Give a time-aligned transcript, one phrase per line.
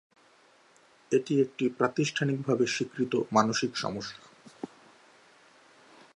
[1.11, 4.19] এটি একটি প্রাতিষ্ঠানিকভাবে স্বীকৃত মানসিক সমস্যা।